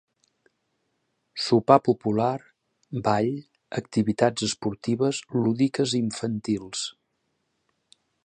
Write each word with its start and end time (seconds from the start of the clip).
Sopar 1.47 1.77
popular, 1.87 2.37
ball, 3.09 3.29
activitats 3.81 4.47
esportives, 4.49 5.21
lúdiques 5.43 5.95
i 5.99 6.03
infantils. 6.09 6.85